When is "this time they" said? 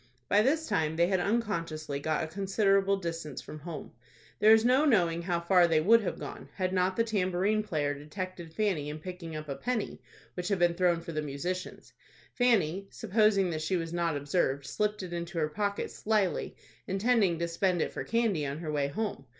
0.41-1.05